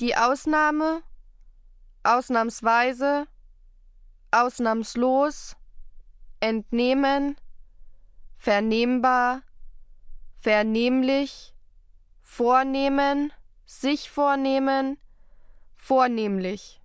[0.00, 1.02] Die Ausnahme,
[2.02, 3.26] ausnahmsweise,
[4.30, 5.56] ausnahmslos,
[6.40, 7.36] entnehmen,
[8.36, 9.42] vernehmbar,
[10.38, 11.54] vernehmlich,
[12.20, 13.32] vornehmen,
[13.64, 14.98] sich vornehmen,
[15.76, 16.82] vornehmlich.